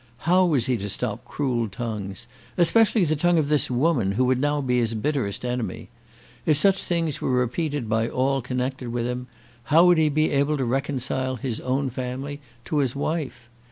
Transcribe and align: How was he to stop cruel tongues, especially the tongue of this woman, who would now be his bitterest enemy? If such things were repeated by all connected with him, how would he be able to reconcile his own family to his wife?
How 0.25 0.45
was 0.47 0.65
he 0.65 0.77
to 0.77 0.89
stop 0.89 1.23
cruel 1.25 1.69
tongues, 1.69 2.25
especially 2.57 3.05
the 3.05 3.15
tongue 3.15 3.37
of 3.37 3.49
this 3.49 3.69
woman, 3.69 4.13
who 4.13 4.25
would 4.25 4.39
now 4.41 4.59
be 4.59 4.79
his 4.79 4.95
bitterest 4.95 5.45
enemy? 5.45 5.89
If 6.43 6.57
such 6.57 6.81
things 6.81 7.21
were 7.21 7.29
repeated 7.29 7.87
by 7.87 8.09
all 8.09 8.41
connected 8.41 8.87
with 8.87 9.05
him, 9.05 9.27
how 9.65 9.85
would 9.85 9.99
he 9.99 10.09
be 10.09 10.31
able 10.31 10.57
to 10.57 10.65
reconcile 10.65 11.35
his 11.35 11.59
own 11.59 11.91
family 11.91 12.41
to 12.65 12.77
his 12.79 12.95
wife? 12.95 13.47